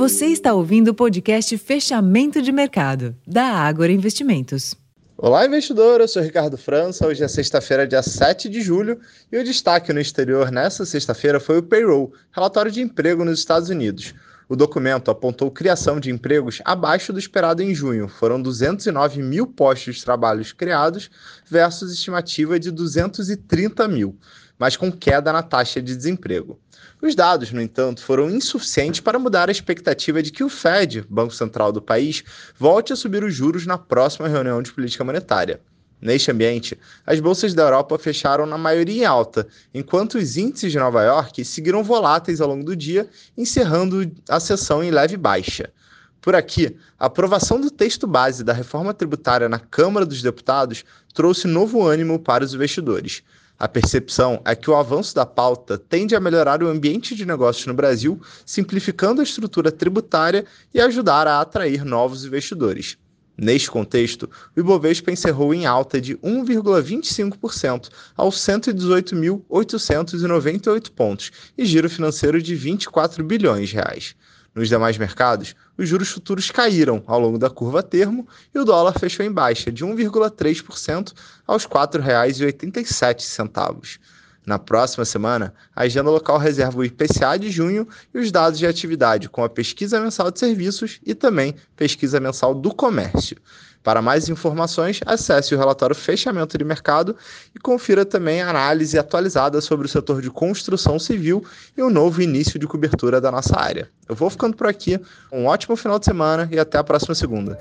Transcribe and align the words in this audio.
Você 0.00 0.28
está 0.28 0.54
ouvindo 0.54 0.88
o 0.88 0.94
podcast 0.94 1.58
Fechamento 1.58 2.40
de 2.40 2.50
Mercado, 2.50 3.14
da 3.26 3.44
Ágora 3.44 3.92
Investimentos. 3.92 4.74
Olá, 5.14 5.44
investidor. 5.44 6.00
Eu 6.00 6.08
sou 6.08 6.22
Ricardo 6.22 6.56
França. 6.56 7.06
Hoje 7.06 7.22
é 7.22 7.28
sexta-feira, 7.28 7.86
dia 7.86 8.02
7 8.02 8.48
de 8.48 8.62
julho, 8.62 8.98
e 9.30 9.36
o 9.36 9.44
destaque 9.44 9.92
no 9.92 10.00
exterior 10.00 10.50
nessa 10.50 10.86
sexta-feira 10.86 11.38
foi 11.38 11.58
o 11.58 11.62
payroll, 11.62 12.14
relatório 12.32 12.72
de 12.72 12.80
emprego 12.80 13.26
nos 13.26 13.40
Estados 13.40 13.68
Unidos. 13.68 14.14
O 14.50 14.56
documento 14.56 15.12
apontou 15.12 15.48
criação 15.48 16.00
de 16.00 16.10
empregos 16.10 16.60
abaixo 16.64 17.12
do 17.12 17.20
esperado 17.20 17.62
em 17.62 17.72
junho. 17.72 18.08
Foram 18.08 18.42
209 18.42 19.22
mil 19.22 19.46
postos 19.46 19.94
de 19.94 20.04
trabalho 20.04 20.44
criados 20.56 21.08
versus 21.48 21.92
estimativa 21.92 22.58
de 22.58 22.72
230 22.72 23.86
mil, 23.86 24.18
mas 24.58 24.76
com 24.76 24.90
queda 24.90 25.32
na 25.32 25.40
taxa 25.40 25.80
de 25.80 25.94
desemprego. 25.94 26.58
Os 27.00 27.14
dados, 27.14 27.52
no 27.52 27.62
entanto, 27.62 28.02
foram 28.02 28.28
insuficientes 28.28 28.98
para 28.98 29.20
mudar 29.20 29.48
a 29.48 29.52
expectativa 29.52 30.20
de 30.20 30.32
que 30.32 30.42
o 30.42 30.48
Fed, 30.48 31.06
Banco 31.08 31.32
Central 31.32 31.70
do 31.70 31.80
país, 31.80 32.24
volte 32.58 32.92
a 32.92 32.96
subir 32.96 33.22
os 33.22 33.32
juros 33.32 33.66
na 33.66 33.78
próxima 33.78 34.26
reunião 34.26 34.60
de 34.60 34.72
política 34.72 35.04
monetária. 35.04 35.60
Neste 36.00 36.30
ambiente, 36.30 36.78
as 37.06 37.20
bolsas 37.20 37.52
da 37.52 37.64
Europa 37.64 37.98
fecharam 37.98 38.46
na 38.46 38.56
maioria 38.56 39.02
em 39.02 39.04
alta, 39.04 39.46
enquanto 39.74 40.14
os 40.14 40.36
índices 40.36 40.72
de 40.72 40.78
Nova 40.78 41.02
York 41.02 41.44
seguiram 41.44 41.84
voláteis 41.84 42.40
ao 42.40 42.48
longo 42.48 42.64
do 42.64 42.74
dia, 42.74 43.08
encerrando 43.36 44.10
a 44.28 44.40
sessão 44.40 44.82
em 44.82 44.90
leve 44.90 45.16
baixa. 45.16 45.70
Por 46.20 46.34
aqui, 46.34 46.76
a 46.98 47.06
aprovação 47.06 47.60
do 47.60 47.70
texto 47.70 48.06
base 48.06 48.44
da 48.44 48.52
reforma 48.52 48.94
tributária 48.94 49.48
na 49.48 49.58
Câmara 49.58 50.06
dos 50.06 50.22
Deputados 50.22 50.84
trouxe 51.14 51.46
novo 51.46 51.86
ânimo 51.86 52.18
para 52.18 52.44
os 52.44 52.54
investidores. 52.54 53.22
A 53.58 53.68
percepção 53.68 54.40
é 54.46 54.54
que 54.54 54.70
o 54.70 54.76
avanço 54.76 55.14
da 55.14 55.26
pauta 55.26 55.76
tende 55.76 56.16
a 56.16 56.20
melhorar 56.20 56.62
o 56.62 56.68
ambiente 56.68 57.14
de 57.14 57.26
negócios 57.26 57.66
no 57.66 57.74
Brasil, 57.74 58.18
simplificando 58.46 59.20
a 59.20 59.24
estrutura 59.24 59.70
tributária 59.70 60.46
e 60.72 60.80
ajudar 60.80 61.26
a 61.26 61.42
atrair 61.42 61.84
novos 61.84 62.24
investidores. 62.24 62.96
Neste 63.40 63.68
contexto, 63.70 64.28
o 64.54 64.60
Ibovespa 64.60 65.10
encerrou 65.10 65.54
em 65.54 65.64
alta 65.64 65.98
de 65.98 66.14
1,25% 66.18 67.88
aos 68.14 68.36
118.898 68.36 70.90
pontos 70.90 71.30
e 71.56 71.64
giro 71.64 71.88
financeiro 71.88 72.42
de 72.42 72.54
24 72.54 73.24
bilhões 73.24 73.70
de 73.70 73.76
reais. 73.76 74.14
Nos 74.54 74.68
demais 74.68 74.98
mercados, 74.98 75.54
os 75.78 75.88
juros 75.88 76.10
futuros 76.10 76.50
caíram 76.50 77.02
ao 77.06 77.18
longo 77.18 77.38
da 77.38 77.48
curva 77.48 77.82
termo 77.82 78.28
e 78.54 78.58
o 78.58 78.64
dólar 78.64 78.92
fechou 78.98 79.24
em 79.24 79.32
baixa 79.32 79.72
de 79.72 79.86
1,3% 79.86 81.14
aos 81.46 81.64
R$ 81.64 81.70
4,87. 81.70 83.98
Na 84.46 84.58
próxima 84.58 85.04
semana, 85.04 85.52
a 85.74 85.82
agenda 85.82 86.10
local 86.10 86.38
reserva 86.38 86.78
o 86.78 86.84
IPCA 86.84 87.38
de 87.38 87.50
junho 87.50 87.86
e 88.14 88.18
os 88.18 88.32
dados 88.32 88.58
de 88.58 88.66
atividade 88.66 89.28
com 89.28 89.44
a 89.44 89.48
pesquisa 89.48 90.00
mensal 90.00 90.30
de 90.30 90.38
serviços 90.38 90.98
e 91.04 91.14
também 91.14 91.54
pesquisa 91.76 92.18
mensal 92.18 92.54
do 92.54 92.74
comércio. 92.74 93.36
Para 93.82 94.02
mais 94.02 94.28
informações, 94.28 95.00
acesse 95.06 95.54
o 95.54 95.58
relatório 95.58 95.96
Fechamento 95.96 96.58
de 96.58 96.64
Mercado 96.64 97.16
e 97.54 97.58
confira 97.58 98.04
também 98.04 98.42
a 98.42 98.50
análise 98.50 98.98
atualizada 98.98 99.60
sobre 99.60 99.86
o 99.86 99.88
setor 99.88 100.20
de 100.20 100.30
construção 100.30 100.98
civil 100.98 101.44
e 101.76 101.82
o 101.82 101.88
novo 101.88 102.20
início 102.20 102.58
de 102.58 102.66
cobertura 102.66 103.20
da 103.20 103.30
nossa 103.30 103.58
área. 103.58 103.88
Eu 104.08 104.14
vou 104.14 104.28
ficando 104.28 104.56
por 104.56 104.66
aqui, 104.66 105.00
um 105.32 105.46
ótimo 105.46 105.76
final 105.76 105.98
de 105.98 106.04
semana 106.04 106.48
e 106.52 106.58
até 106.58 106.76
a 106.76 106.84
próxima 106.84 107.14
segunda. 107.14 107.58